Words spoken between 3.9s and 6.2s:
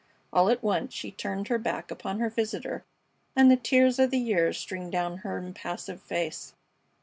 of the years streamed down her impassive